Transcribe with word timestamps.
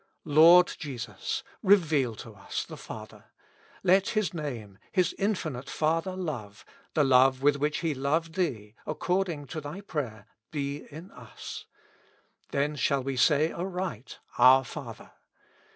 Lord 0.25 0.65
Jesus! 0.79 1.43
reveal 1.61 2.15
to 2.15 2.33
us 2.33 2.63
the 2.65 2.75
Father. 2.75 3.25
Let 3.83 4.09
His 4.17 4.33
name, 4.33 4.79
His 4.91 5.13
infinite 5.19 5.69
Father 5.69 6.15
love, 6.15 6.65
the 6.95 7.03
love 7.03 7.43
with 7.43 7.57
which 7.57 7.81
he 7.81 7.93
loved 7.93 8.33
Thee, 8.33 8.73
according 8.87 9.45
to 9.49 9.61
Thy 9.61 9.81
prayer, 9.81 10.25
be 10.49 10.79
38 10.79 10.81
With 10.81 10.89
Christ 10.89 10.91
in 10.91 11.03
the 11.03 11.13
School 11.13 11.13
of 11.13 11.17
Prayer. 11.19 11.29
IN 11.29 11.29
us. 11.29 11.65
Then 12.49 12.75
shall 12.77 13.03
we 13.03 13.15
say 13.15 13.51
aright," 13.53 14.19
Our 14.39 14.63
Father 14.65 15.11